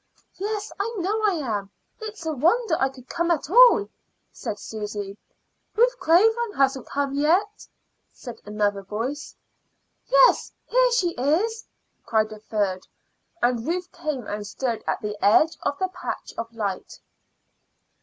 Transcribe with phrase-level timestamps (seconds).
[0.33, 1.69] "Yes, I know I am.
[1.99, 3.87] It's a wonder I could come at all,"
[4.31, 5.15] said Susy.
[5.75, 7.67] "Ruth Craven hasn't come yet,"
[8.11, 9.35] said another voice.
[10.07, 11.67] "Yes, here she is,"
[12.03, 12.87] cried a third,
[13.43, 16.99] and Ruth came and stood at the edge of the patch of light.